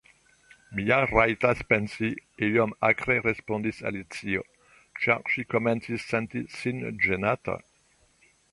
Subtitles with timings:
[0.77, 2.09] "Mi ja rajtas pensi,"
[2.47, 4.43] iom akre respondis Alicio,
[5.03, 7.59] ĉar ŝi komencis senti sin ĝenata.